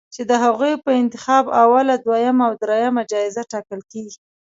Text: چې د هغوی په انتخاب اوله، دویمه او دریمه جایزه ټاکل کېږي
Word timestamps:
چې 0.13 0.21
د 0.29 0.31
هغوی 0.43 0.73
په 0.83 0.91
انتخاب 1.01 1.45
اوله، 1.61 1.95
دویمه 2.05 2.43
او 2.47 2.53
دریمه 2.63 3.03
جایزه 3.11 3.43
ټاکل 3.51 3.81
کېږي 3.91 4.19